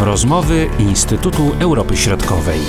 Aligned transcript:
Rozmowy 0.00 0.70
Instytutu 0.78 1.42
Europy 1.60 1.96
Środkowej. 1.96 2.60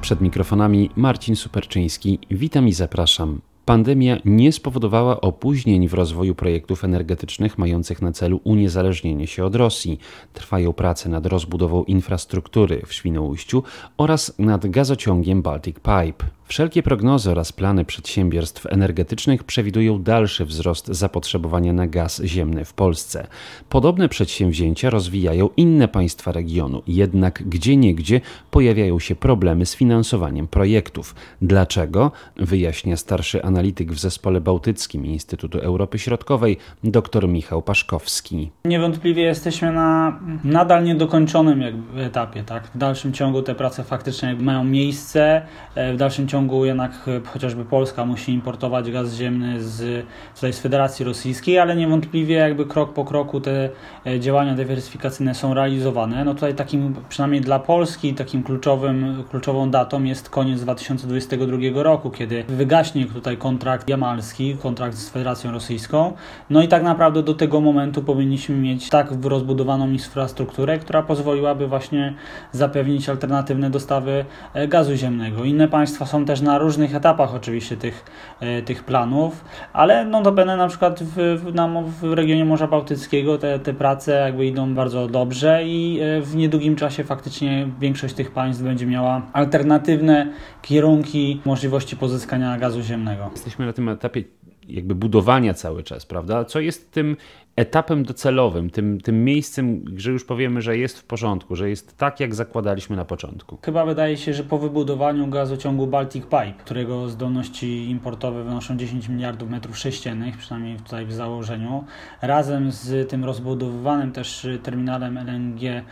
Przed 0.00 0.20
mikrofonami 0.20 0.90
Marcin 0.96 1.36
Superczyński. 1.36 2.18
Witam 2.30 2.68
i 2.68 2.72
zapraszam. 2.72 3.40
Pandemia 3.64 4.16
nie 4.24 4.52
spowodowała 4.52 5.20
opóźnień 5.20 5.88
w 5.88 5.94
rozwoju 5.94 6.34
projektów 6.34 6.84
energetycznych 6.84 7.58
mających 7.58 8.02
na 8.02 8.12
celu 8.12 8.40
uniezależnienie 8.44 9.26
się 9.26 9.44
od 9.44 9.54
Rosji. 9.54 9.98
Trwają 10.32 10.72
prace 10.72 11.08
nad 11.08 11.26
rozbudową 11.26 11.84
infrastruktury 11.84 12.82
w 12.86 12.92
Świnoujściu 12.92 13.62
oraz 13.96 14.38
nad 14.38 14.66
gazociągiem 14.66 15.42
Baltic 15.42 15.76
Pipe. 15.76 16.24
Wszelkie 16.46 16.82
prognozy 16.82 17.30
oraz 17.30 17.52
plany 17.52 17.84
przedsiębiorstw 17.84 18.66
energetycznych 18.66 19.44
przewidują 19.44 20.02
dalszy 20.02 20.44
wzrost 20.44 20.86
zapotrzebowania 20.86 21.72
na 21.72 21.86
gaz 21.86 22.22
ziemny 22.24 22.64
w 22.64 22.72
Polsce. 22.72 23.26
Podobne 23.68 24.08
przedsięwzięcia 24.08 24.90
rozwijają 24.90 25.48
inne 25.56 25.88
państwa 25.88 26.32
regionu, 26.32 26.82
jednak 26.86 27.42
gdzieniegdzie 27.48 28.20
pojawiają 28.50 28.98
się 28.98 29.14
problemy 29.14 29.66
z 29.66 29.76
finansowaniem 29.76 30.48
projektów. 30.48 31.14
Dlaczego? 31.42 32.12
Wyjaśnia 32.36 32.96
starszy 32.96 33.44
analityk 33.44 33.92
w 33.92 33.98
zespole 33.98 34.40
bałtyckim 34.40 35.06
Instytutu 35.06 35.58
Europy 35.58 35.98
Środkowej 35.98 36.56
dr 36.84 37.28
Michał 37.28 37.62
Paszkowski. 37.62 38.50
Niewątpliwie 38.64 39.22
jesteśmy 39.22 39.72
na 39.72 40.20
nadal 40.44 40.84
niedokończonym 40.84 41.62
etapie. 41.96 42.42
Tak? 42.42 42.66
W 42.74 42.78
dalszym 42.78 43.12
ciągu 43.12 43.42
te 43.42 43.54
prace 43.54 43.84
faktycznie 43.84 44.34
mają 44.34 44.64
miejsce, 44.64 45.46
w 45.76 45.96
dalszym 45.96 46.28
ciągu 46.28 46.33
ciągu 46.34 46.64
jednak 46.64 46.92
e, 47.08 47.20
chociażby 47.28 47.64
Polska 47.64 48.06
musi 48.06 48.32
importować 48.32 48.90
gaz 48.90 49.14
ziemny 49.14 49.62
z, 49.62 50.06
tutaj 50.34 50.52
z 50.52 50.60
Federacji 50.60 51.04
Rosyjskiej, 51.04 51.58
ale 51.58 51.76
niewątpliwie 51.76 52.34
jakby 52.34 52.66
krok 52.66 52.92
po 52.92 53.04
kroku 53.04 53.40
te 53.40 53.70
e, 54.06 54.20
działania 54.20 54.54
dywersyfikacyjne 54.54 55.34
są 55.34 55.54
realizowane. 55.54 56.24
No 56.24 56.34
tutaj 56.34 56.54
takim, 56.54 56.94
przynajmniej 57.08 57.40
dla 57.40 57.58
Polski, 57.58 58.14
takim 58.14 58.42
kluczowym, 58.42 59.24
kluczową 59.30 59.70
datą 59.70 60.02
jest 60.02 60.30
koniec 60.30 60.60
2022 60.60 61.82
roku, 61.82 62.10
kiedy 62.10 62.44
wygaśnie 62.48 63.06
tutaj 63.06 63.36
kontrakt 63.36 63.88
jamalski, 63.88 64.56
kontrakt 64.62 64.96
z 64.96 65.10
Federacją 65.10 65.52
Rosyjską. 65.52 66.12
No 66.50 66.62
i 66.62 66.68
tak 66.68 66.82
naprawdę 66.82 67.22
do 67.22 67.34
tego 67.34 67.60
momentu 67.60 68.02
powinniśmy 68.02 68.56
mieć 68.56 68.88
tak 68.88 69.12
rozbudowaną 69.22 69.88
infrastrukturę, 69.88 70.78
która 70.78 71.02
pozwoliłaby 71.02 71.66
właśnie 71.66 72.14
zapewnić 72.52 73.08
alternatywne 73.08 73.70
dostawy 73.70 74.24
e, 74.54 74.68
gazu 74.68 74.94
ziemnego. 74.94 75.44
Inne 75.44 75.68
państwa 75.68 76.06
są 76.06 76.23
też 76.24 76.40
na 76.40 76.58
różnych 76.58 76.94
etapach 76.94 77.34
oczywiście 77.34 77.76
tych, 77.76 78.04
e, 78.40 78.62
tych 78.62 78.84
planów, 78.84 79.44
ale 79.72 80.04
no 80.04 80.24
notabene 80.24 80.56
na 80.56 80.68
przykład 80.68 81.02
w, 81.02 81.14
w, 81.16 82.00
w 82.00 82.12
regionie 82.12 82.44
Morza 82.44 82.66
Bałtyckiego 82.66 83.38
te, 83.38 83.58
te 83.58 83.74
prace 83.74 84.12
jakby 84.12 84.46
idą 84.46 84.74
bardzo 84.74 85.08
dobrze 85.08 85.64
i 85.64 86.00
e, 86.00 86.20
w 86.20 86.36
niedługim 86.36 86.76
czasie 86.76 87.04
faktycznie 87.04 87.68
większość 87.80 88.14
tych 88.14 88.30
państw 88.30 88.62
będzie 88.62 88.86
miała 88.86 89.22
alternatywne 89.32 90.32
kierunki 90.62 91.40
możliwości 91.44 91.96
pozyskania 91.96 92.58
gazu 92.58 92.82
ziemnego. 92.82 93.30
Jesteśmy 93.32 93.66
na 93.66 93.72
tym 93.72 93.88
etapie 93.88 94.24
jakby 94.68 94.94
budowania 94.94 95.54
cały 95.54 95.82
czas, 95.82 96.06
prawda? 96.06 96.44
Co 96.44 96.60
jest 96.60 96.90
tym 96.92 97.16
etapem 97.56 98.04
docelowym, 98.04 98.70
tym, 98.70 99.00
tym 99.00 99.24
miejscem, 99.24 99.84
że 99.96 100.10
już 100.10 100.24
powiemy, 100.24 100.62
że 100.62 100.78
jest 100.78 100.98
w 100.98 101.04
porządku, 101.04 101.56
że 101.56 101.70
jest 101.70 101.96
tak, 101.96 102.20
jak 102.20 102.34
zakładaliśmy 102.34 102.96
na 102.96 103.04
początku? 103.04 103.58
Chyba 103.62 103.84
wydaje 103.84 104.16
się, 104.16 104.34
że 104.34 104.44
po 104.44 104.58
wybudowaniu 104.58 105.26
gazociągu 105.26 105.86
Baltic 105.86 106.24
Pipe, 106.24 106.54
którego 106.58 107.08
zdolności 107.08 107.90
importowe 107.90 108.44
wynoszą 108.44 108.76
10 108.76 109.08
miliardów 109.08 109.50
metrów 109.50 109.78
sześciennych, 109.78 110.36
przynajmniej 110.36 110.76
tutaj 110.76 111.06
w 111.06 111.12
założeniu, 111.12 111.84
razem 112.22 112.72
z 112.72 113.10
tym 113.10 113.24
rozbudowywanym 113.24 114.12
też 114.12 114.46
terminalem 114.62 115.18
LNG 115.18 115.62
e, 115.64 115.82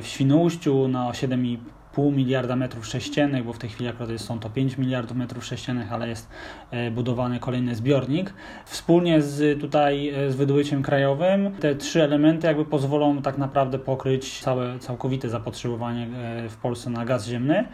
w 0.00 0.06
Świnoujściu 0.06 0.88
na 0.88 1.10
7,5 1.10 1.56
pół 1.94 2.12
miliarda 2.12 2.56
metrów 2.56 2.86
sześciennych, 2.86 3.44
bo 3.44 3.52
w 3.52 3.58
tej 3.58 3.70
chwili 3.70 3.88
akurat 3.88 4.20
są 4.20 4.38
to 4.38 4.50
5 4.50 4.78
miliardów 4.78 5.16
metrów 5.16 5.44
sześciennych, 5.44 5.92
ale 5.92 6.08
jest 6.08 6.28
e, 6.70 6.90
budowany 6.90 7.38
kolejny 7.38 7.74
zbiornik. 7.74 8.34
Wspólnie 8.64 9.22
z 9.22 9.60
tutaj 9.60 10.08
e, 10.08 10.30
z 10.30 10.36
wydobyciem 10.36 10.82
krajowym 10.82 11.52
te 11.60 11.74
trzy 11.74 12.02
elementy 12.02 12.46
jakby 12.46 12.64
pozwolą 12.64 13.22
tak 13.22 13.38
naprawdę 13.38 13.78
pokryć 13.78 14.40
całe 14.40 14.78
całkowite 14.78 15.28
zapotrzebowanie 15.28 16.02
e, 16.02 16.48
w 16.48 16.56
Polsce 16.56 16.90
na 16.90 17.04
gaz 17.04 17.26
ziemny 17.26 17.64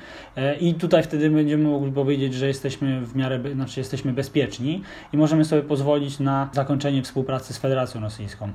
i 0.60 0.74
tutaj 0.74 1.02
wtedy 1.02 1.30
będziemy 1.30 1.68
mogli 1.68 1.92
powiedzieć, 1.92 2.34
że 2.34 2.46
jesteśmy 2.46 3.00
w 3.00 3.16
miarę, 3.16 3.40
znaczy 3.54 3.80
jesteśmy 3.80 4.12
bezpieczni 4.12 4.82
i 5.12 5.16
możemy 5.16 5.44
sobie 5.44 5.62
pozwolić 5.62 6.20
na 6.20 6.48
zakończenie 6.52 7.02
współpracy 7.02 7.54
z 7.54 7.58
Federacją 7.58 8.00
Rosyjską. 8.00 8.52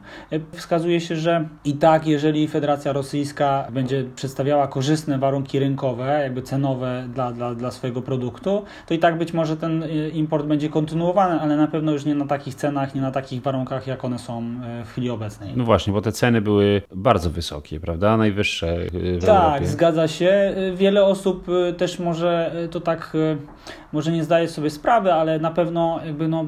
Wskazuje 0.52 1.02
się, 1.02 1.16
że 1.16 1.48
i 1.66 1.74
tak, 1.74 2.08
jeżeli 2.08 2.48
Federacja 2.48 2.94
Rosyjska 2.94 3.68
będzie 3.72 4.04
przedstawiała 4.16 4.68
korzystne 4.68 5.18
warunki 5.18 5.55
warunki 5.56 5.60
rynkowe, 5.60 6.20
jakby 6.24 6.42
cenowe 6.42 7.08
dla, 7.14 7.32
dla, 7.32 7.56
dla 7.56 7.72
swojego 7.72 8.02
produktu, 8.02 8.64
to 8.88 8.94
i 8.94 9.00
tak 9.00 9.18
być 9.18 9.34
może 9.34 9.58
ten 9.58 9.84
y, 9.84 10.10
import 10.14 10.46
będzie 10.46 10.70
kontynuowany, 10.70 11.40
ale 11.42 11.58
na 11.58 11.68
pewno 11.68 11.92
już 11.92 12.06
nie 12.06 12.16
na 12.16 12.26
takich 12.26 12.56
cenach, 12.56 12.96
nie 12.96 13.02
na 13.02 13.12
takich 13.12 13.42
warunkach, 13.42 13.88
jak 13.88 14.06
one 14.06 14.20
są 14.20 14.42
y, 14.82 14.86
w 14.86 14.90
chwili 14.90 15.10
obecnej. 15.10 15.54
No 15.56 15.64
właśnie, 15.64 15.94
bo 15.94 16.02
te 16.02 16.12
ceny 16.12 16.42
były 16.42 16.82
bardzo 16.96 17.30
wysokie, 17.30 17.80
prawda? 17.80 18.18
Najwyższe 18.18 18.78
w 19.20 19.26
Tak, 19.26 19.46
Europie. 19.46 19.68
zgadza 19.68 20.08
się. 20.08 20.56
Wiele 20.76 21.06
osób 21.06 21.50
y, 21.50 21.74
też 21.74 22.00
może 22.00 22.52
to 22.72 22.80
tak 22.80 23.14
może 23.96 24.12
nie 24.12 24.24
zdaje 24.24 24.48
sobie 24.48 24.70
sprawy, 24.70 25.14
ale 25.14 25.40
na 25.40 25.52
pewno 25.52 26.00
jakby 26.06 26.28
no, 26.28 26.46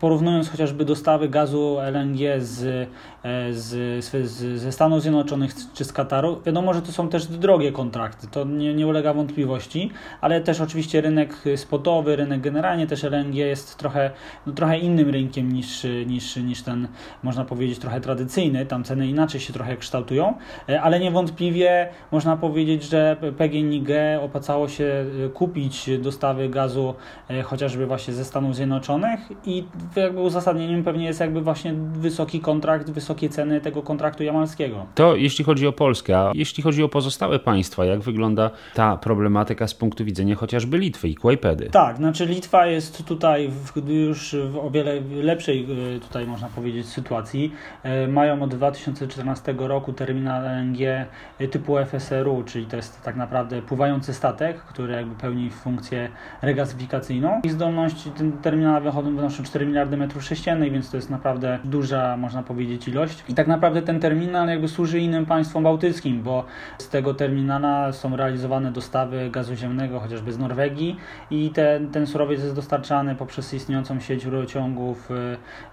porównując 0.00 0.50
chociażby 0.50 0.84
dostawy 0.84 1.28
gazu 1.28 1.76
LNG 1.80 2.18
z, 2.38 2.88
e, 3.22 3.52
z, 3.52 4.04
z, 4.04 4.60
ze 4.60 4.72
Stanów 4.72 5.02
Zjednoczonych 5.02 5.54
czy 5.74 5.84
z 5.84 5.92
Kataru, 5.92 6.40
wiadomo, 6.46 6.74
że 6.74 6.82
to 6.82 6.92
są 6.92 7.08
też 7.08 7.26
drogie 7.26 7.72
kontrakty, 7.72 8.15
to 8.30 8.44
nie, 8.44 8.74
nie 8.74 8.86
ulega 8.86 9.14
wątpliwości, 9.14 9.90
ale 10.20 10.40
też 10.40 10.60
oczywiście 10.60 11.00
rynek 11.00 11.34
spotowy, 11.56 12.16
rynek 12.16 12.40
generalnie 12.40 12.86
też 12.86 13.04
LNG 13.04 13.34
jest 13.34 13.76
trochę, 13.76 14.10
no, 14.46 14.52
trochę 14.52 14.78
innym 14.78 15.10
rynkiem 15.10 15.52
niż, 15.52 15.86
niż, 16.06 16.36
niż 16.36 16.62
ten, 16.62 16.88
można 17.22 17.44
powiedzieć, 17.44 17.78
trochę 17.78 18.00
tradycyjny, 18.00 18.66
tam 18.66 18.84
ceny 18.84 19.08
inaczej 19.08 19.40
się 19.40 19.52
trochę 19.52 19.76
kształtują, 19.76 20.34
e, 20.68 20.82
ale 20.82 21.00
niewątpliwie 21.00 21.88
można 22.12 22.36
powiedzieć, 22.36 22.82
że 22.82 23.16
PGNiG 23.38 23.88
opłacało 24.20 24.68
się 24.68 25.04
kupić 25.34 25.90
dostawy 25.98 26.48
gazu 26.48 26.94
e, 27.30 27.42
chociażby 27.42 27.86
właśnie 27.86 28.14
ze 28.14 28.24
Stanów 28.24 28.56
Zjednoczonych 28.56 29.20
i 29.44 29.64
jakby 29.96 30.20
uzasadnieniem 30.20 30.84
pewnie 30.84 31.04
jest 31.04 31.20
jakby 31.20 31.40
właśnie 31.40 31.74
wysoki 31.92 32.40
kontrakt, 32.40 32.90
wysokie 32.90 33.28
ceny 33.28 33.60
tego 33.60 33.82
kontraktu 33.82 34.22
jamalskiego. 34.22 34.86
To 34.94 35.16
jeśli 35.16 35.44
chodzi 35.44 35.66
o 35.66 35.72
Polskę, 35.72 36.18
a 36.18 36.32
jeśli 36.34 36.62
chodzi 36.62 36.82
o 36.82 36.88
pozostałe 36.88 37.38
państwa, 37.38 37.84
jak 37.84 38.00
wygląda 38.06 38.50
ta 38.74 38.96
problematyka 38.96 39.66
z 39.66 39.74
punktu 39.74 40.04
widzenia 40.04 40.34
chociażby 40.34 40.78
Litwy 40.78 41.08
i 41.08 41.14
Kłajpedy? 41.14 41.70
Tak, 41.70 41.96
znaczy 41.96 42.26
Litwa 42.26 42.66
jest 42.66 43.06
tutaj 43.06 43.48
w, 43.48 43.88
już 43.90 44.36
w 44.50 44.58
o 44.58 44.70
wiele 44.70 44.92
lepszej 45.22 45.66
e, 45.96 46.00
tutaj 46.00 46.26
można 46.26 46.48
powiedzieć 46.48 46.86
sytuacji. 46.86 47.52
E, 47.82 48.08
mają 48.08 48.42
od 48.42 48.54
2014 48.54 49.54
roku 49.58 49.92
terminal 49.92 50.44
LNG 50.44 51.06
typu 51.50 51.76
FSRU, 51.86 52.42
czyli 52.46 52.66
to 52.66 52.76
jest 52.76 53.02
tak 53.02 53.16
naprawdę 53.16 53.62
pływający 53.62 54.14
statek, 54.14 54.56
który 54.56 54.92
jakby 54.92 55.14
pełni 55.14 55.50
funkcję 55.50 56.08
regazyfikacyjną. 56.42 57.40
Ich 57.44 57.52
zdolności 57.52 58.10
ten 58.10 58.32
terminal 58.32 58.82
wynoszą 58.82 59.42
4 59.42 59.66
miliardy 59.66 59.96
metrów 59.96 60.24
sześciennych, 60.24 60.72
więc 60.72 60.90
to 60.90 60.96
jest 60.96 61.10
naprawdę 61.10 61.58
duża, 61.64 62.16
można 62.16 62.42
powiedzieć, 62.42 62.88
ilość. 62.88 63.24
I 63.28 63.34
tak 63.34 63.46
naprawdę 63.46 63.82
ten 63.82 64.00
terminal 64.00 64.48
jakby 64.48 64.68
służy 64.68 64.98
innym 64.98 65.26
państwom 65.26 65.64
bałtyckim, 65.64 66.22
bo 66.22 66.44
z 66.78 66.88
tego 66.88 67.14
terminala 67.14 67.92
są 67.96 68.16
realizowane 68.16 68.72
dostawy 68.72 69.30
gazu 69.30 69.54
ziemnego 69.54 70.00
chociażby 70.00 70.32
z 70.32 70.38
Norwegii 70.38 70.96
i 71.30 71.50
ten, 71.50 71.90
ten 71.90 72.06
surowiec 72.06 72.42
jest 72.42 72.54
dostarczany 72.54 73.14
poprzez 73.14 73.54
istniejącą 73.54 74.00
sieć 74.00 74.24
rurociągów 74.24 75.08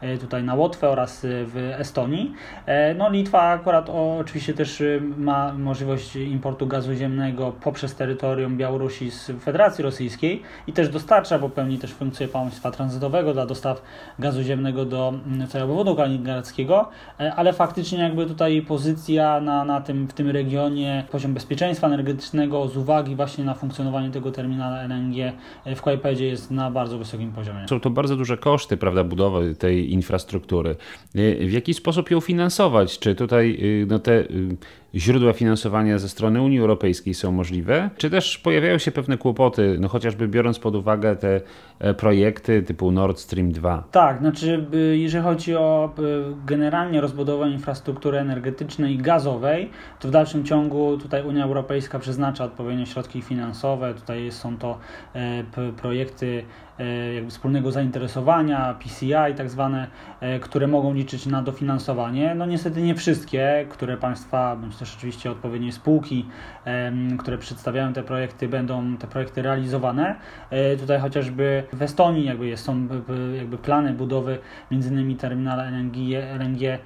e, 0.01 0.17
tutaj 0.17 0.43
na 0.43 0.55
Łotwę 0.55 0.89
oraz 0.89 1.21
w 1.23 1.73
Estonii. 1.77 2.33
E, 2.65 2.93
no 2.93 3.09
Litwa 3.09 3.41
akurat 3.41 3.89
oczywiście 4.19 4.53
też 4.53 4.83
ma 5.17 5.53
możliwość 5.53 6.15
importu 6.15 6.67
gazu 6.67 6.93
ziemnego 6.93 7.51
poprzez 7.51 7.95
terytorium 7.95 8.57
Białorusi 8.57 9.11
z 9.11 9.31
Federacji 9.43 9.83
Rosyjskiej 9.83 10.41
i 10.67 10.73
też 10.73 10.89
dostarcza, 10.89 11.39
bo 11.39 11.49
pełni 11.49 11.77
też 11.79 11.93
funkcję 11.93 12.27
państwa 12.27 12.71
tranzytowego 12.71 13.33
dla 13.33 13.45
dostaw 13.45 13.81
gazu 14.19 14.43
ziemnego 14.43 14.85
do 14.85 15.13
mm, 15.27 15.47
całego 15.47 15.71
obwodu 15.71 15.95
kaliningradzkiego, 15.95 16.89
e, 17.19 17.33
ale 17.35 17.53
faktycznie 17.53 17.99
jakby 17.99 18.25
tutaj 18.25 18.61
pozycja 18.61 19.41
na, 19.41 19.65
na 19.65 19.81
tym, 19.81 20.07
w 20.07 20.13
tym 20.13 20.29
regionie, 20.29 21.03
poziom 21.11 21.33
bezpieczeństwa 21.33 21.87
energetycznego 21.87 22.02
z 22.73 22.77
uwagi 22.77 23.15
właśnie 23.15 23.43
na 23.43 23.53
funkcjonowanie 23.53 24.11
tego 24.11 24.31
terminala 24.31 24.83
LNG 24.83 25.33
e, 25.65 25.75
w 25.75 25.81
Kłajpedzie 25.81 26.25
jest 26.25 26.51
na 26.51 26.71
bardzo 26.71 26.97
wysokim 26.97 27.31
poziomie. 27.31 27.67
Są 27.67 27.79
to 27.79 27.89
bardzo 27.89 28.15
duże 28.15 28.37
koszty, 28.37 28.77
prawda, 28.77 29.03
budowy 29.03 29.55
tej 29.55 29.93
infrastruktury. 29.93 30.75
E, 31.15 31.45
w 31.47 31.51
jaki 31.51 31.73
sposób 31.73 32.11
ją 32.11 32.19
finansować? 32.19 32.99
Czy 32.99 33.15
tutaj 33.15 33.59
no, 33.87 33.99
te 33.99 34.23
źródła 34.95 35.33
finansowania 35.33 35.99
ze 35.99 36.09
strony 36.09 36.41
Unii 36.41 36.59
Europejskiej 36.59 37.13
są 37.13 37.31
możliwe, 37.31 37.89
czy 37.97 38.09
też 38.09 38.37
pojawiają 38.37 38.77
się 38.77 38.91
pewne 38.91 39.17
kłopoty, 39.17 39.77
no 39.79 39.87
chociażby 39.87 40.27
biorąc 40.27 40.59
pod 40.59 40.75
uwagę 40.75 41.15
te 41.15 41.41
e, 41.79 41.93
projekty 41.93 42.63
typu 42.63 42.91
Nord 42.91 43.19
Stream 43.19 43.51
2? 43.51 43.83
Tak, 43.91 44.19
znaczy 44.19 44.65
jeżeli 44.93 45.23
chodzi 45.23 45.55
o 45.55 45.93
generalnie 46.45 47.01
rozbudowę 47.01 47.49
infrastruktury 47.49 48.17
energetycznej 48.17 48.93
i 48.93 48.97
gazowej, 48.97 49.69
to 49.99 50.07
w 50.07 50.11
dalszym 50.11 50.45
ciągu 50.45 50.97
tutaj 50.97 51.23
Unia 51.23 51.43
Europejska 51.43 51.99
przeznacza 51.99 52.43
odpowiednie 52.43 52.85
środki 52.85 53.21
finansowe, 53.21 53.93
tutaj 53.93 54.31
są 54.31 54.57
to 54.57 54.79
e, 55.13 55.43
projekty 55.81 56.43
E, 56.79 57.13
jakby 57.13 57.31
wspólnego 57.31 57.71
zainteresowania, 57.71 58.73
PCI 58.73 59.35
tak 59.37 59.49
zwane, 59.49 59.87
które 60.41 60.67
mogą 60.67 60.93
liczyć 60.93 61.25
na 61.25 61.41
dofinansowanie. 61.41 62.35
No 62.35 62.45
niestety 62.45 62.81
nie 62.81 62.95
wszystkie, 62.95 63.65
które 63.69 63.97
państwa, 63.97 64.55
bądź 64.55 64.75
też 64.83 64.95
oczywiście 64.97 65.31
odpowiednie 65.31 65.71
spółki, 65.71 66.25
które 67.19 67.37
przedstawiają 67.37 67.93
te 67.93 68.03
projekty, 68.03 68.47
będą 68.47 68.97
te 68.97 69.07
projekty 69.07 69.41
realizowane. 69.41 70.15
E, 70.49 70.77
tutaj 70.77 70.99
chociażby 70.99 71.63
w 71.73 71.81
Estonii 71.81 72.25
jakby 72.25 72.47
jest, 72.47 72.65
są 72.65 72.87
jakby 73.37 73.57
plany 73.57 73.93
budowy 73.93 74.37
m.in. 74.71 75.17
terminala 75.17 75.63
LNG, 75.63 75.95
LNG 76.39 76.79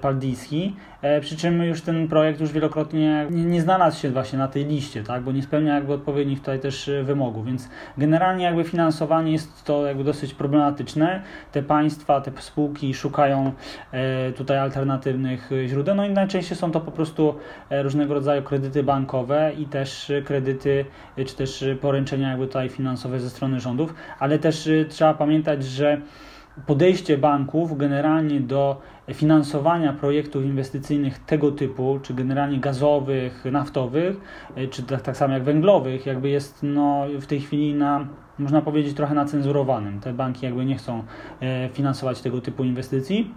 Paldiski, 0.00 0.76
przy 1.20 1.36
czym 1.36 1.62
już 1.62 1.82
ten 1.82 2.08
projekt 2.08 2.40
już 2.40 2.52
wielokrotnie 2.52 3.26
nie, 3.30 3.44
nie 3.44 3.62
znalazł 3.62 4.00
się 4.00 4.10
właśnie 4.10 4.38
na 4.38 4.48
tej 4.48 4.64
liście, 4.64 5.02
tak, 5.02 5.22
bo 5.22 5.32
nie 5.32 5.42
spełnia 5.42 5.74
jakby 5.74 5.92
odpowiednich 5.92 6.38
tutaj 6.38 6.60
też 6.60 6.90
wymogów, 7.02 7.46
więc 7.46 7.68
generalnie 7.98 8.44
jakby 8.44 8.64
finansowanie 8.64 9.32
jest 9.32 9.64
to 9.64 9.86
jakby 9.86 10.04
dosyć 10.04 10.34
problematyczne. 10.34 11.22
Te 11.52 11.62
państwa, 11.62 12.20
te 12.20 12.42
spółki 12.42 12.94
szukają 12.94 13.52
e, 13.92 14.32
tutaj 14.32 14.58
alternatywnych 14.58 15.50
źródeł, 15.66 15.94
no 15.94 16.06
i 16.06 16.10
najczęściej 16.10 16.56
są 16.56 16.70
to 16.70 16.80
po 16.80 16.90
prostu 16.90 17.30
e, 17.30 17.34
różnego 17.70 18.14
rodzaju 18.14 18.42
kredyty 18.42 18.82
bankowe 18.82 19.52
i 19.58 19.66
też 19.66 20.12
kredyty, 20.24 20.84
e, 21.16 21.24
czy 21.24 21.36
też 21.36 21.64
poręczenia 21.80 22.30
jakby 22.30 22.46
tutaj 22.46 22.68
finansowe 22.68 23.20
ze 23.20 23.30
strony 23.30 23.60
rządów, 23.60 23.94
ale 24.18 24.38
też 24.38 24.68
trzeba 24.88 25.14
pamiętać, 25.14 25.64
że 25.64 26.00
podejście 26.66 27.18
banków 27.18 27.78
generalnie 27.78 28.40
do 28.40 28.80
finansowania 29.14 29.92
projektów 29.92 30.44
inwestycyjnych 30.44 31.18
tego 31.18 31.52
typu, 31.52 31.98
czy 32.02 32.14
generalnie 32.14 32.58
gazowych, 32.60 33.44
naftowych, 33.44 34.16
czy 34.70 34.82
tak, 34.82 35.02
tak 35.02 35.16
samo 35.16 35.34
jak 35.34 35.42
węglowych, 35.42 36.06
jakby 36.06 36.28
jest 36.28 36.58
no, 36.62 37.06
w 37.20 37.26
tej 37.26 37.40
chwili 37.40 37.74
na 37.74 38.06
można 38.38 38.62
powiedzieć, 38.62 38.96
trochę 38.96 39.14
nacenzurowanym. 39.14 40.00
Te 40.00 40.12
banki 40.12 40.46
jakby 40.46 40.64
nie 40.64 40.76
chcą 40.76 41.02
e, 41.40 41.68
finansować 41.68 42.20
tego 42.20 42.40
typu 42.40 42.64
inwestycji 42.64 43.34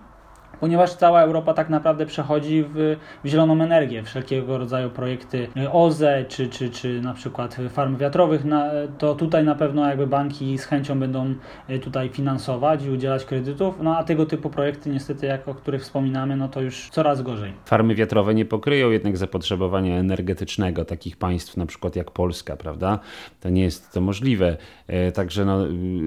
ponieważ 0.60 0.94
cała 0.94 1.22
Europa 1.22 1.54
tak 1.54 1.70
naprawdę 1.70 2.06
przechodzi 2.06 2.64
w, 2.64 2.98
w 3.24 3.28
zieloną 3.28 3.62
energię. 3.62 4.04
Wszelkiego 4.04 4.58
rodzaju 4.58 4.90
projekty 4.90 5.48
OZE 5.72 6.26
czy, 6.28 6.48
czy, 6.48 6.70
czy 6.70 7.02
na 7.02 7.14
przykład 7.14 7.58
farm 7.70 7.98
wiatrowych, 7.98 8.46
na, 8.46 8.70
to 8.98 9.16
tutaj 9.16 9.44
na 9.44 9.56
pewno 9.56 9.90
jakby 9.90 10.08
banki 10.08 10.58
z 10.58 10.66
chęcią 10.66 11.00
będą 11.00 11.36
e, 11.68 11.80
tutaj 11.80 12.10
finansować 12.10 12.86
i 12.86 12.90
udzielać 12.90 13.26
kredytów, 13.26 13.76
no 13.82 13.98
a 13.98 14.04
tego 14.04 14.26
typu 14.26 14.50
projekty 14.50 14.90
niestety, 14.90 15.26
jak 15.26 15.48
o 15.48 15.56
których 15.56 15.82
wspominamy, 15.82 16.36
no 16.36 16.48
to 16.48 16.62
już 16.62 16.90
coraz 16.90 17.22
gorzej. 17.22 17.54
Farmy 17.66 17.96
wiatrowe 17.96 18.36
nie 18.36 18.46
pokryją 18.46 18.92
jednak 18.92 19.18
zapotrzebowania 19.18 20.00
energetycznego 20.00 20.86
takich 20.86 21.18
państw 21.18 21.58
na 21.58 21.66
przykład 21.66 21.96
jak 21.96 22.12
Polska, 22.12 22.56
prawda? 22.56 23.00
To 23.42 23.50
nie 23.50 23.64
jest 23.64 23.94
to 23.94 24.02
możliwe. 24.02 24.58
E, 24.88 25.12
także 25.12 25.46
no, 25.46 25.58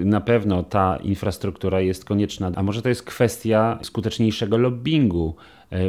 na 0.04 0.20
pewno 0.20 0.62
ta 0.62 0.96
infrastruktura 0.96 1.80
jest 1.80 2.04
konieczna. 2.04 2.50
A 2.56 2.62
może 2.62 2.82
to 2.82 2.88
jest 2.88 3.02
kwestia 3.02 3.78
skuteczniejszego 4.40 4.58
lobbingu 4.58 5.36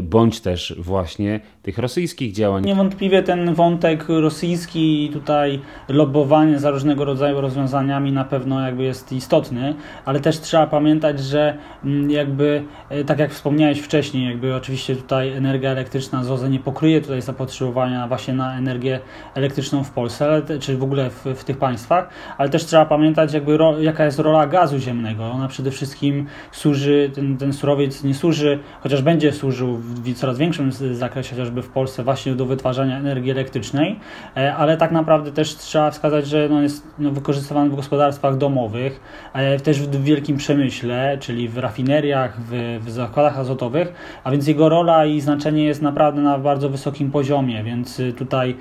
bądź 0.02 0.42
też 0.42 0.76
właśnie 0.80 1.40
tych 1.62 1.78
rosyjskich 1.78 2.34
działań. 2.34 2.66
Niewątpliwie 2.66 3.24
ten 3.24 3.54
wątek 3.54 4.06
rosyjski 4.10 5.06
i 5.06 5.10
tutaj 5.10 5.60
lobbowanie 5.90 6.60
za 6.60 6.70
różnego 6.72 7.06
rodzaju 7.06 7.42
rozwiązaniami 7.42 8.12
na 8.12 8.24
pewno 8.24 8.66
jakby 8.66 8.84
jest 8.84 9.12
istotny, 9.12 9.76
ale 10.06 10.20
też 10.20 10.40
trzeba 10.40 10.68
pamiętać, 10.68 11.20
że 11.20 11.58
mm, 11.84 12.12
jakby, 12.12 12.64
e, 12.90 13.04
tak 13.04 13.20
jak 13.20 13.32
wspomniałeś 13.32 13.80
wcześniej, 13.80 14.26
jakby 14.30 14.56
oczywiście 14.56 14.96
tutaj 14.96 15.30
energia 15.30 15.72
elektryczna 15.72 16.24
z 16.24 16.32
OZE 16.32 16.50
nie 16.50 16.60
pokryje 16.60 17.02
tutaj 17.02 17.22
zapotrzebowania 17.22 18.08
właśnie 18.08 18.34
na 18.34 18.58
energię 18.58 19.00
elektryczną 19.36 19.84
w 19.84 19.92
Polsce, 19.92 20.42
czy 20.60 20.78
w 20.78 20.84
ogóle 20.84 21.10
w, 21.10 21.26
w 21.26 21.44
tych 21.44 21.58
państwach, 21.58 22.10
ale 22.38 22.50
też 22.50 22.66
trzeba 22.66 22.86
pamiętać 22.86 23.34
jakby 23.34 23.58
ro, 23.58 23.80
jaka 23.80 24.06
jest 24.06 24.20
rola 24.20 24.48
gazu 24.48 24.80
ziemnego. 24.80 25.24
Ona 25.32 25.48
przede 25.48 25.72
wszystkim 25.72 26.26
służy, 26.52 27.12
ten, 27.16 27.38
ten 27.38 27.54
surowiec 27.54 28.04
nie 28.04 28.14
służy, 28.14 28.60
chociaż 28.82 29.02
będzie 29.02 29.32
służył 29.32 29.71
w 29.78 30.14
coraz 30.14 30.38
większym 30.38 30.72
zakresie, 30.92 31.30
chociażby 31.30 31.62
w 31.62 31.70
Polsce, 31.70 32.04
właśnie 32.04 32.36
do 32.36 32.46
wytwarzania 32.46 32.98
energii 32.98 33.32
elektrycznej, 33.32 34.00
e, 34.38 34.56
ale 34.56 34.78
tak 34.78 34.92
naprawdę 34.92 35.32
też 35.32 35.56
trzeba 35.56 35.92
wskazać, 35.92 36.28
że 36.28 36.50
no 36.50 36.62
jest 36.62 36.88
no 37.00 37.12
wykorzystywany 37.12 37.70
w 37.70 37.76
gospodarstwach 37.76 38.38
domowych, 38.38 39.00
e, 39.34 39.60
też 39.60 39.82
w 39.82 40.04
wielkim 40.04 40.38
przemyśle, 40.38 41.18
czyli 41.20 41.50
w 41.50 41.58
rafineriach, 41.58 42.42
w, 42.42 42.80
w 42.86 42.92
zakładach 42.92 43.40
azotowych, 43.40 43.94
a 44.24 44.32
więc 44.32 44.48
jego 44.48 44.70
rola 44.70 45.06
i 45.06 45.22
znaczenie 45.22 45.64
jest 45.64 45.82
naprawdę 45.82 46.22
na 46.22 46.40
bardzo 46.40 46.70
wysokim 46.70 47.12
poziomie, 47.12 47.64
więc 47.64 48.02
tutaj 48.18 48.56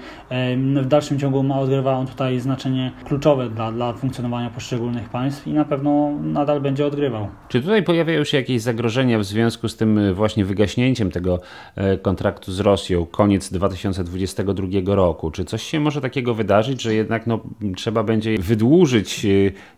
w 0.77 0.87
dalszym 0.87 1.19
ciągu 1.19 1.43
ma 1.43 1.61
odgrywa 1.61 1.93
on 1.93 2.07
tutaj 2.07 2.41
znaczenie 2.41 2.93
kluczowe 3.05 3.51
dla, 3.51 3.73
dla 3.73 3.93
funkcjonowania 3.93 4.51
poszczególnych 4.51 5.09
państw 5.09 5.47
i 5.47 5.53
na 5.53 5.65
pewno 5.65 6.11
nadal 6.23 6.61
będzie 6.61 6.87
odgrywał. 6.87 7.29
Czy 7.49 7.63
tutaj 7.63 7.83
pojawiają 7.83 8.25
się 8.25 8.37
jakieś 8.37 8.63
zagrożenia 8.63 9.19
w 9.19 9.25
związku 9.25 9.69
z 9.69 9.77
tym 9.77 10.15
właśnie 10.15 10.45
wygaśnięciem 10.45 11.00
tego 11.09 11.41
e, 11.77 11.99
kontraktu 11.99 12.53
z 12.53 12.61
Rosją 12.61 13.07
koniec 13.07 13.53
2022 13.53 14.95
roku. 14.95 15.31
Czy 15.31 15.45
coś 15.45 15.63
się 15.63 15.81
może 15.81 16.01
takiego 16.01 16.35
wydarzyć, 16.35 16.83
że 16.83 16.95
jednak 16.95 17.27
no, 17.27 17.41
trzeba 17.77 18.03
będzie 18.03 18.39
wydłużyć 18.39 19.25
e, 19.25 19.29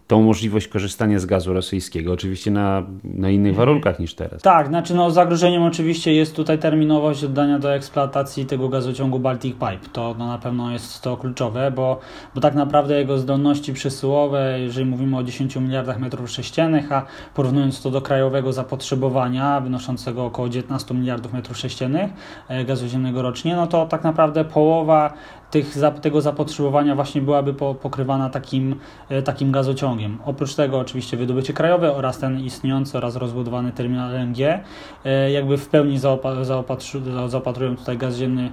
tą 0.07 0.23
możliwość 0.23 0.69
korzystania 0.69 1.19
z 1.19 1.27
gazu 1.27 1.53
rosyjskiego, 1.53 2.13
oczywiście 2.13 2.51
na, 2.51 2.83
na 3.05 3.31
innych 3.31 3.55
warunkach 3.55 3.99
niż 3.99 4.15
teraz. 4.15 4.43
Tak, 4.43 4.69
znaczy 4.69 4.95
no, 4.95 5.11
zagrożeniem 5.11 5.63
oczywiście 5.63 6.15
jest 6.15 6.37
tutaj 6.37 6.59
terminowość 6.59 7.25
oddania 7.25 7.59
do 7.59 7.75
eksploatacji 7.75 8.47
tego 8.47 8.69
gazociągu 8.69 9.19
Baltic 9.19 9.53
Pipe. 9.53 9.89
To 9.93 10.15
no, 10.19 10.27
na 10.27 10.39
pewno 10.39 10.73
jest 10.73 11.03
to 11.03 11.17
kluczowe, 11.17 11.71
bo, 11.71 12.01
bo 12.35 12.41
tak 12.41 12.55
naprawdę 12.55 12.99
jego 12.99 13.19
zdolności 13.19 13.73
przesyłowe, 13.73 14.61
jeżeli 14.61 14.87
mówimy 14.87 15.17
o 15.17 15.23
10 15.23 15.57
miliardach 15.57 16.01
metrów 16.01 16.31
sześciennych, 16.31 16.93
a 16.93 17.07
porównując 17.35 17.83
to 17.83 17.91
do 17.91 18.01
krajowego 18.01 18.53
zapotrzebowania 18.53 19.61
wynoszącego 19.61 20.25
około 20.25 20.49
19 20.49 20.95
miliardów 20.95 21.12
metrów 21.33 21.59
sześciennych 21.59 22.11
e, 22.49 22.65
gazu 22.65 22.89
ziemnego 22.89 23.23
rocznie, 23.23 23.57
no 23.57 23.67
to 23.67 23.87
tak 23.87 24.05
naprawdę 24.05 24.45
połowa 24.45 25.13
tych, 25.51 25.75
tego 26.03 26.21
zapotrzebowania 26.21 26.95
właśnie 26.95 27.23
byłaby 27.23 27.55
pokrywana 27.55 28.31
takim, 28.31 28.77
e, 29.09 29.23
takim 29.23 29.53
gazociągiem. 29.53 30.19
Oprócz 30.25 30.55
tego 30.55 30.79
oczywiście 30.79 31.17
wydobycie 31.17 31.53
krajowe 31.53 31.95
oraz 31.95 32.19
ten 32.19 32.41
istniejący 32.41 32.99
oraz 32.99 33.17
rozbudowany 33.17 33.73
terminal 33.73 34.11
LNG 34.11 34.39
e, 35.05 35.31
jakby 35.31 35.59
w 35.59 35.69
pełni 35.69 35.99
zaopatrują 37.27 37.77
tutaj 37.77 37.99
gaz 37.99 38.17
ziemny 38.17 38.51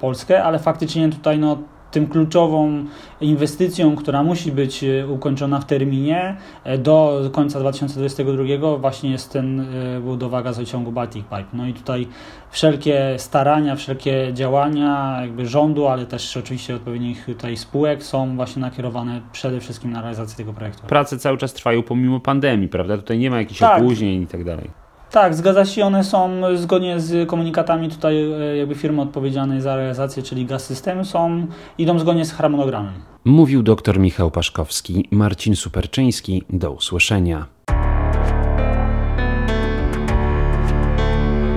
Polskę, 0.00 0.44
ale 0.44 0.58
faktycznie 0.58 1.08
tutaj 1.08 1.38
no, 1.38 1.58
tym 1.92 2.06
kluczową 2.06 2.84
inwestycją, 3.20 3.96
która 3.96 4.22
musi 4.22 4.52
być 4.52 4.84
e, 4.84 5.06
ukończona 5.06 5.60
w 5.60 5.64
terminie 5.64 6.36
e, 6.64 6.78
do 6.78 7.20
końca 7.32 7.60
2022 7.60 8.76
właśnie 8.76 9.10
jest 9.10 9.32
ten 9.32 9.60
e, 9.60 10.00
budowa 10.00 10.42
gazociągu 10.42 10.92
Baltic 10.92 11.22
Pipe. 11.22 11.44
No 11.52 11.66
i 11.66 11.74
tutaj 11.74 12.08
wszelkie 12.50 13.14
starania, 13.18 13.76
wszelkie 13.76 14.30
działania 14.32 15.18
jakby 15.20 15.46
rządu, 15.46 15.88
ale 15.88 16.06
też 16.06 16.36
oczywiście 16.36 16.74
odpowiednich 16.74 17.26
tutaj 17.26 17.56
spółek 17.56 18.04
są 18.04 18.36
właśnie 18.36 18.62
nakierowane 18.62 19.20
przede 19.32 19.60
wszystkim 19.60 19.92
na 19.92 20.00
realizację 20.00 20.36
tego 20.36 20.52
projektu. 20.52 20.86
Prace 20.86 21.18
cały 21.18 21.38
czas 21.38 21.52
trwają 21.52 21.82
pomimo 21.82 22.20
pandemii, 22.20 22.68
prawda? 22.68 22.96
Tutaj 22.96 23.18
nie 23.18 23.30
ma 23.30 23.38
jakichś 23.38 23.60
tak. 23.60 23.82
opóźnień 23.82 24.22
i 24.22 24.26
tak 24.26 24.44
dalej. 24.44 24.81
Tak, 25.12 25.34
zgadza 25.34 25.64
się. 25.64 25.84
One 25.84 26.04
są 26.04 26.40
zgodnie 26.56 27.00
z 27.00 27.28
komunikatami 27.28 27.88
tutaj 27.88 28.32
e, 28.32 28.56
jakby 28.56 28.74
firmy 28.74 29.02
odpowiedzialnej 29.02 29.60
za 29.60 29.76
realizację, 29.76 30.22
czyli 30.22 30.46
Gaz 30.46 30.64
System, 30.64 31.04
są, 31.04 31.46
idą 31.78 31.98
zgodnie 31.98 32.24
z 32.24 32.32
harmonogramem. 32.32 32.92
Mówił 33.24 33.62
dr 33.62 33.98
Michał 33.98 34.30
Paszkowski, 34.30 35.08
Marcin 35.10 35.56
Superczyński. 35.56 36.42
Do 36.50 36.72
usłyszenia. 36.72 37.46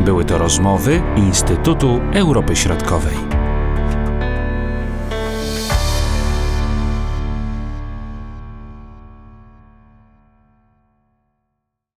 Były 0.05 0.25
to 0.25 0.37
rozmowy 0.37 1.01
Instytutu 1.17 1.99
Europy 2.13 2.55
Środkowej. 2.55 3.34